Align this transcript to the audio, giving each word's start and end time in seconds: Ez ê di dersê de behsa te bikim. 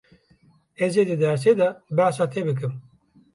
Ez 0.85 0.93
ê 1.01 1.03
di 1.09 1.15
dersê 1.21 1.51
de 1.59 1.67
behsa 1.97 2.25
te 2.33 2.41
bikim. 2.47 2.73